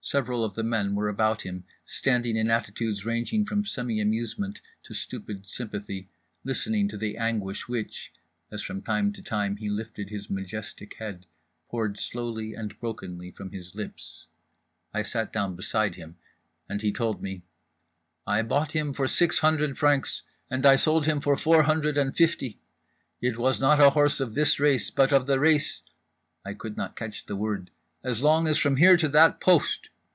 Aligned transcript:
Several 0.00 0.42
of 0.42 0.54
the 0.54 0.62
men 0.62 0.94
were 0.94 1.10
about 1.10 1.42
him, 1.42 1.64
standing 1.84 2.34
in 2.34 2.48
attitudes 2.50 3.04
ranging 3.04 3.44
from 3.44 3.66
semi 3.66 4.00
amusement 4.00 4.62
to 4.84 4.94
stupid 4.94 5.46
sympathy, 5.46 6.08
listening 6.44 6.88
to 6.88 6.96
the 6.96 7.18
anguish 7.18 7.68
which—as 7.68 8.62
from 8.62 8.80
time 8.80 9.12
to 9.12 9.20
time 9.22 9.58
he 9.58 9.68
lifted 9.68 10.08
his 10.08 10.30
majestic 10.30 10.94
head—poured 10.94 11.98
slowly 11.98 12.54
and 12.54 12.80
brokenly 12.80 13.30
from 13.32 13.50
his 13.52 13.74
lips. 13.74 14.24
I 14.94 15.02
sat 15.02 15.30
down 15.30 15.54
beside 15.56 15.96
him. 15.96 16.16
And 16.70 16.80
he 16.80 16.90
told 16.90 17.22
me: 17.22 17.42
"I 18.26 18.40
bought 18.40 18.72
him 18.72 18.94
for 18.94 19.08
six 19.08 19.40
hundred 19.40 19.76
francs, 19.76 20.22
and 20.48 20.64
I 20.64 20.76
sold 20.76 21.04
him 21.04 21.20
for 21.20 21.36
four 21.36 21.64
hundred 21.64 21.98
and 21.98 22.16
fifty… 22.16 22.58
it 23.20 23.36
was 23.36 23.60
not 23.60 23.78
a 23.78 23.90
horse 23.90 24.20
of 24.20 24.34
this 24.34 24.58
race, 24.58 24.88
but 24.88 25.12
of 25.12 25.26
the 25.26 25.38
race" 25.38 25.82
(I 26.46 26.54
could 26.54 26.78
not 26.78 26.96
catch 26.96 27.26
the 27.26 27.36
word) 27.36 27.70
"as 28.02 28.22
long 28.22 28.48
as 28.48 28.56
from 28.56 28.76
here 28.76 28.96
to 28.96 29.08
that 29.10 29.38
post. 29.38 29.90